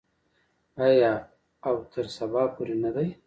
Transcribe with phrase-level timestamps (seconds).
[0.85, 1.13] آیا
[1.67, 3.07] او تر سبا پورې نه دی؟